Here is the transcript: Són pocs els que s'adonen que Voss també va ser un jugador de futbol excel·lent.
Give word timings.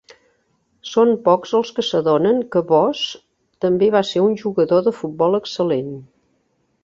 Són 0.91 1.11
pocs 1.27 1.51
els 1.59 1.71
que 1.79 1.83
s'adonen 1.89 2.39
que 2.55 2.63
Voss 2.71 3.03
també 3.67 3.91
va 3.97 4.03
ser 4.13 4.23
un 4.29 4.35
jugador 4.45 4.83
de 4.89 4.95
futbol 5.03 5.41
excel·lent. 5.41 5.93